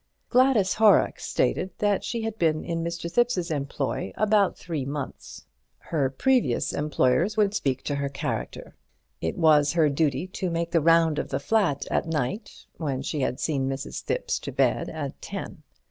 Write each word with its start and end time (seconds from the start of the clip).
Gladys 0.29 0.73
Horrocks 0.73 1.27
stated 1.27 1.69
that 1.77 2.03
she 2.03 2.23
had 2.23 2.39
been 2.39 2.63
in 2.65 2.83
Mr. 2.83 3.07
Thipps's 3.07 3.51
employment 3.51 4.15
about 4.17 4.57
three 4.57 4.83
months. 4.83 5.45
Her 5.77 6.09
previous 6.09 6.73
employers 6.73 7.37
would 7.37 7.53
speak 7.53 7.83
to 7.83 7.93
her 7.93 8.09
character. 8.09 8.75
It 9.21 9.37
was 9.37 9.73
her 9.73 9.89
duty 9.89 10.25
to 10.25 10.49
make 10.49 10.71
the 10.71 10.81
round 10.81 11.19
of 11.19 11.29
the 11.29 11.39
flat 11.39 11.85
at 11.91 12.07
night, 12.07 12.65
when 12.77 13.03
she 13.03 13.19
had 13.19 13.39
seen 13.39 13.69
Mrs. 13.69 14.01
Thipps 14.03 14.39
to 14.39 14.51
bed 14.51 14.89
at 14.89 15.21
ten. 15.21 15.61